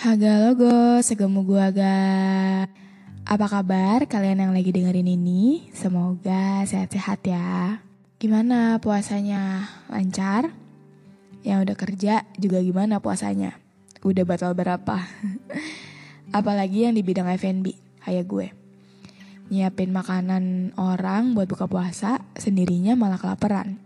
[0.00, 2.00] Haga logo, segemu gua ga.
[3.28, 5.68] Apa kabar kalian yang lagi dengerin ini?
[5.76, 7.84] Semoga sehat-sehat ya.
[8.16, 9.68] Gimana puasanya?
[9.92, 10.56] Lancar?
[11.44, 13.60] Yang udah kerja juga gimana puasanya?
[14.00, 15.04] Udah batal berapa?
[16.40, 18.56] Apalagi yang di bidang F&B, kayak gue.
[19.52, 23.76] Nyiapin makanan orang buat buka puasa, sendirinya malah kelaparan.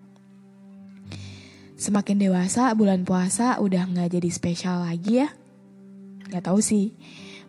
[1.75, 5.35] Semakin dewasa, bulan puasa udah nggak jadi spesial lagi ya.
[6.31, 6.97] Gak tahu sih,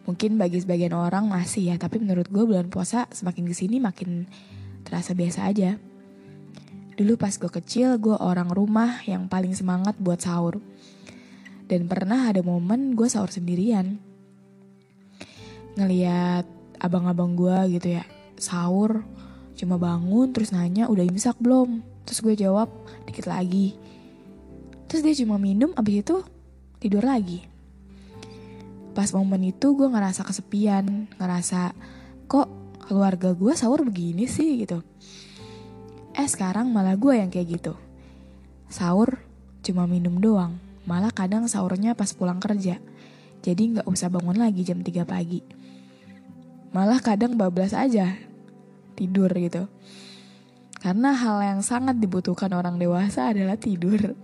[0.03, 4.27] mungkin bagi sebagian orang masih ya, tapi menurut gue bulan puasa semakin ke sini makin
[4.83, 5.79] terasa biasa aja.
[6.95, 10.63] Dulu pas gue kecil, gue orang rumah yang paling semangat buat sahur.
[11.65, 13.99] Dan pernah ada momen gue sahur sendirian.
[15.75, 16.47] Ngeliat
[16.79, 18.03] abang-abang gue gitu ya,
[18.39, 19.03] sahur,
[19.59, 21.83] cuma bangun terus nanya udah imsak belum?
[22.07, 22.69] Terus gue jawab
[23.09, 23.75] dikit lagi.
[24.87, 26.17] Terus dia cuma minum abis itu
[26.79, 27.54] tidur lagi.
[28.95, 31.75] Pas momen itu gue ngerasa kesepian, ngerasa
[32.31, 32.47] kok
[32.87, 34.79] keluarga gue sahur begini sih gitu.
[36.15, 37.73] Eh sekarang malah gue yang kayak gitu.
[38.71, 39.19] Sahur
[39.67, 40.55] cuma minum doang,
[40.87, 42.79] malah kadang sahurnya pas pulang kerja.
[43.43, 45.43] Jadi gak usah bangun lagi jam 3 pagi.
[46.71, 48.15] Malah kadang bablas aja,
[48.95, 49.67] tidur gitu.
[50.79, 54.15] Karena hal yang sangat dibutuhkan orang dewasa adalah tidur.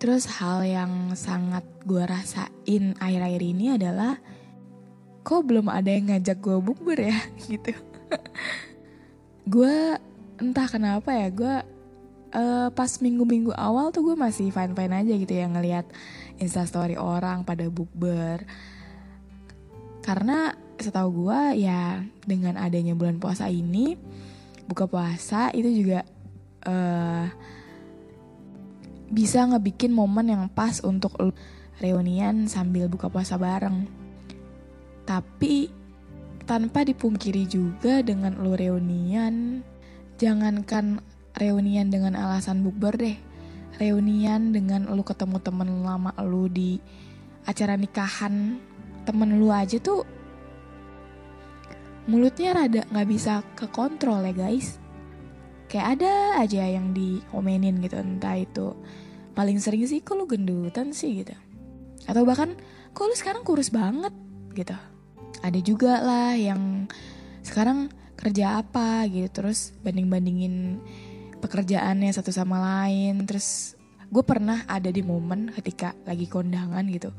[0.00, 4.16] Terus hal yang sangat gue rasain akhir-akhir ini adalah
[5.20, 7.20] kok belum ada yang ngajak gue bukber ya
[7.52, 7.76] gitu.
[9.44, 9.76] gue
[10.40, 11.54] entah kenapa ya gue
[12.32, 15.84] uh, pas minggu-minggu awal tuh gue masih fine-fine aja gitu ya ngelihat
[16.40, 18.48] instastory orang pada bukber.
[20.00, 24.00] Karena setahu gue ya dengan adanya bulan puasa ini
[24.64, 26.08] buka puasa itu juga
[26.64, 27.28] uh,
[29.10, 31.18] bisa ngebikin momen yang pas untuk
[31.82, 33.90] reunian sambil buka puasa bareng.
[35.04, 35.66] Tapi
[36.46, 39.66] tanpa dipungkiri juga dengan lu reunian,
[40.16, 41.02] jangankan
[41.34, 43.18] reunian dengan alasan bukber deh.
[43.82, 46.78] Reunian dengan lu ketemu temen lama lu di
[47.48, 48.60] acara nikahan
[49.08, 50.04] temen lu aja tuh
[52.04, 54.76] mulutnya rada nggak bisa kekontrol ya guys
[55.70, 58.74] kayak ada aja yang dikomenin gitu entah itu
[59.38, 61.22] paling sering sih kok lu gendutan sih?
[61.22, 61.32] gitu.
[62.10, 62.58] Atau bahkan
[62.90, 64.10] kok lu sekarang kurus banget?
[64.52, 64.74] gitu.
[65.40, 66.90] Ada juga lah yang
[67.46, 67.88] sekarang
[68.18, 69.06] kerja apa?
[69.06, 69.30] gitu.
[69.30, 70.82] Terus banding bandingin
[71.38, 73.22] pekerjaannya satu sama lain.
[73.24, 73.78] Terus
[74.10, 77.14] gue pernah ada di momen ketika lagi kondangan gitu.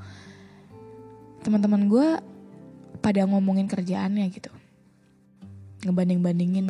[1.42, 2.08] Teman-teman gue
[3.00, 4.52] pada ngomongin kerjaannya gitu.
[5.88, 6.68] Ngebanding bandingin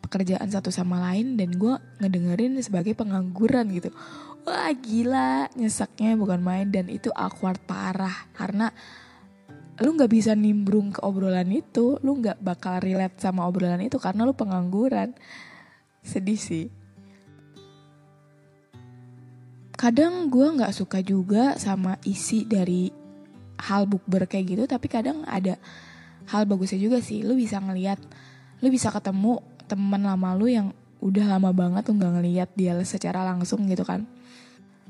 [0.00, 3.92] pekerjaan satu sama lain dan gue ngedengerin sebagai pengangguran gitu.
[4.48, 8.72] Wah gila nyesaknya bukan main dan itu awkward parah karena
[9.80, 14.24] lu nggak bisa nimbrung ke obrolan itu lu nggak bakal relate sama obrolan itu karena
[14.24, 15.12] lu pengangguran.
[16.00, 16.66] Sedih sih.
[19.76, 22.92] Kadang gue nggak suka juga sama isi dari
[23.60, 25.56] hal bukber kayak gitu tapi kadang ada
[26.28, 27.24] hal bagusnya juga sih.
[27.24, 28.00] Lu bisa ngelihat
[28.60, 33.22] lu bisa ketemu teman lama lu yang udah lama banget lu nggak ngeliat dia secara
[33.22, 34.04] langsung gitu kan.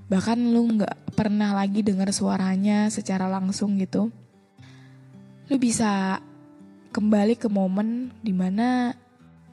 [0.08, 4.08] Bahkan lu nggak pernah lagi dengar suaranya secara langsung gitu.
[5.52, 6.18] Lu bisa
[6.90, 8.90] kembali ke momen di mana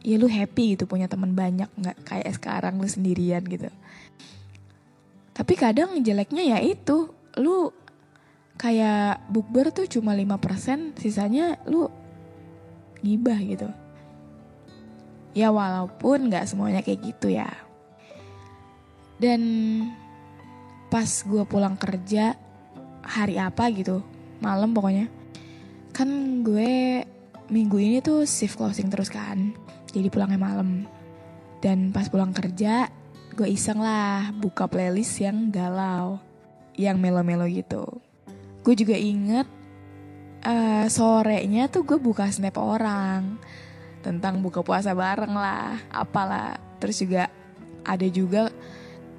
[0.01, 3.69] ya lu happy gitu punya teman banyak nggak kayak sekarang lu sendirian gitu.
[5.35, 7.69] Tapi kadang jeleknya ya itu lu
[8.57, 11.85] kayak bukber tuh cuma 5% sisanya lu
[13.05, 13.69] gibah gitu
[15.37, 17.45] ya walaupun nggak semuanya kayak gitu ya.
[19.21, 19.41] Dan
[20.89, 22.33] pas gue pulang kerja
[23.05, 24.01] hari apa gitu
[24.41, 25.11] malam pokoknya
[25.93, 26.09] kan
[26.41, 27.03] gue
[27.49, 29.53] minggu ini tuh shift closing terus kan
[29.93, 30.89] jadi pulangnya malam.
[31.61, 32.89] Dan pas pulang kerja
[33.37, 36.17] gue iseng lah buka playlist yang galau
[36.73, 37.85] yang melo-melo gitu.
[38.65, 39.45] Gue juga inget
[40.45, 43.37] uh, sorenya tuh gue buka snap orang
[44.07, 46.55] tentang buka puasa bareng lah apalah.
[46.79, 47.27] Terus juga
[47.83, 48.47] ada juga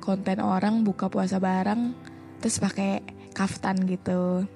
[0.00, 1.92] konten orang buka puasa bareng
[2.40, 3.04] terus pakai
[3.36, 4.48] kaftan gitu.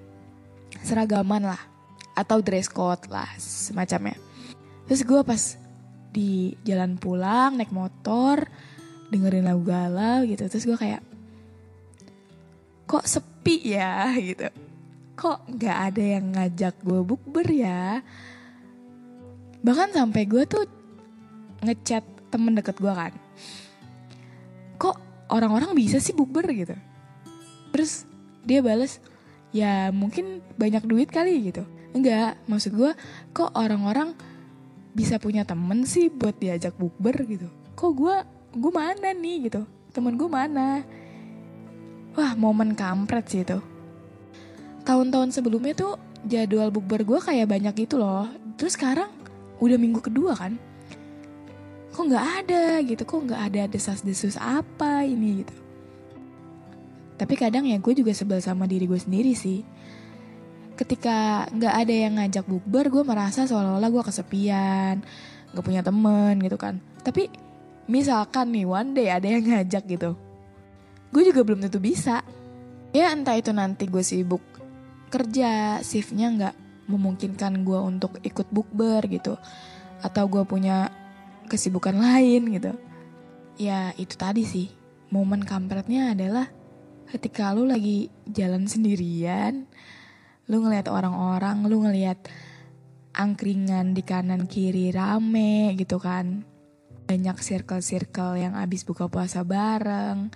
[0.80, 1.60] Seragaman lah
[2.16, 4.16] atau dress code lah semacamnya.
[4.88, 5.42] Terus gue pas
[6.12, 8.48] di jalan pulang naik motor
[9.12, 11.04] dengerin lagu galau gitu terus gue kayak
[12.88, 14.08] kok sepi ya?
[14.32, 14.48] gitu.
[15.12, 18.00] Kok nggak ada yang ngajak gue bukber ya
[19.62, 20.66] bahkan sampai gue tuh
[21.62, 23.14] ngechat temen deket gue kan.
[24.76, 24.96] Kok
[25.30, 26.74] orang-orang bisa sih bukber gitu?
[27.70, 28.04] Terus
[28.42, 28.98] dia bales
[29.54, 31.62] ya mungkin banyak duit kali gitu.
[31.94, 32.90] Enggak maksud gue
[33.30, 34.18] kok orang-orang
[34.92, 37.48] bisa punya temen sih buat diajak bukber gitu.
[37.78, 38.16] Kok gue
[38.52, 39.48] gue mana nih?
[39.48, 39.64] gitu.
[39.92, 40.84] Temen gue mana?
[42.12, 43.60] Wah momen kampret sih itu.
[44.82, 45.94] Tahun-tahun sebelumnya tuh
[46.26, 48.28] jadwal bukber gue kayak banyak gitu loh.
[48.58, 49.21] Terus sekarang
[49.62, 50.58] udah minggu kedua kan?
[51.94, 53.02] Kok nggak ada gitu?
[53.06, 55.54] Kok nggak ada desas-desus apa ini gitu?
[57.14, 59.62] Tapi kadang ya gue juga sebel sama diri gue sendiri sih.
[60.74, 64.96] Ketika nggak ada yang ngajak bukber gue merasa seolah-olah gue kesepian
[65.54, 66.82] nggak punya temen gitu kan.
[67.06, 67.30] Tapi
[67.86, 70.18] misalkan nih one day ada yang ngajak gitu
[71.12, 72.24] gue juga belum tentu bisa.
[72.92, 74.40] Ya entah itu nanti gue sibuk
[75.12, 76.54] kerja shiftnya nggak
[76.92, 79.40] memungkinkan gue untuk ikut bukber gitu
[80.02, 80.92] atau gue punya
[81.48, 82.72] kesibukan lain gitu.
[83.56, 84.68] Ya itu tadi sih,
[85.12, 86.48] momen kampretnya adalah
[87.12, 89.68] ketika lu lagi jalan sendirian,
[90.48, 92.18] lu ngeliat orang-orang, lu ngeliat
[93.12, 96.48] angkringan di kanan kiri rame gitu kan.
[97.04, 100.32] Banyak circle-circle yang abis buka puasa bareng.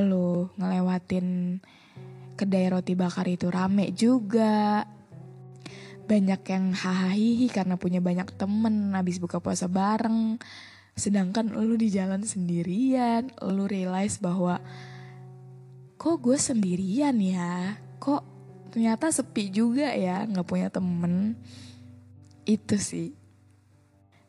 [0.00, 1.60] Lu ngelewatin
[2.32, 4.88] kedai roti bakar itu rame juga
[6.12, 10.36] banyak yang hahaha karena punya banyak temen habis buka puasa bareng.
[10.92, 14.60] Sedangkan lu di jalan sendirian lu realize bahwa
[15.96, 17.80] kok gue sendirian ya?
[17.96, 18.22] Kok
[18.68, 21.40] ternyata sepi juga ya nggak punya temen?
[22.44, 23.16] Itu sih.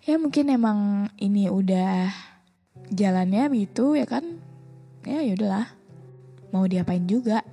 [0.07, 2.15] Ya mungkin emang ini udah
[2.95, 4.23] jalannya gitu ya kan?
[5.03, 5.67] Ya yaudahlah
[6.55, 7.43] mau diapain juga.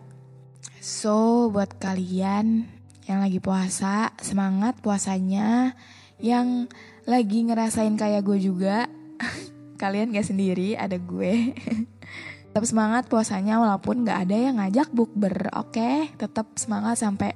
[0.79, 2.79] So buat kalian
[3.11, 5.75] yang lagi puasa, semangat puasanya.
[6.23, 6.71] Yang
[7.11, 8.87] lagi ngerasain kayak gue juga,
[9.83, 11.51] kalian gak sendiri, ada gue.
[12.51, 15.75] tetap semangat puasanya walaupun gak ada yang ngajak bukber, oke?
[15.75, 16.15] Okay?
[16.15, 17.35] Tetap semangat sampai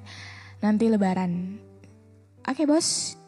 [0.62, 1.58] nanti lebaran.
[2.46, 3.18] Oke okay, bos.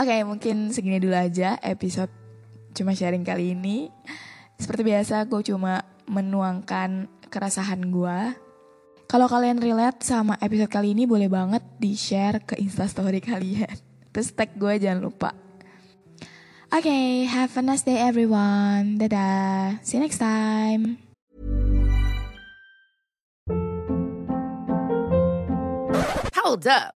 [0.00, 2.12] Oke okay, mungkin segini dulu aja episode
[2.72, 3.92] cuma sharing kali ini.
[4.56, 8.47] Seperti biasa gue cuma menuangkan keresahan gue
[9.08, 13.72] kalau kalian relate sama episode kali ini boleh banget di-share ke instastory kalian.
[14.12, 15.32] Terus tag gue jangan lupa.
[16.68, 19.00] Oke, okay, have a nice day everyone.
[19.00, 19.80] Dadah.
[19.80, 21.00] See you next time.
[26.36, 26.97] Hold up.